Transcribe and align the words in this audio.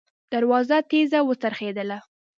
دروازه 0.33 0.77
تېزه 0.89 1.19
وڅرخېدله. 1.29 1.97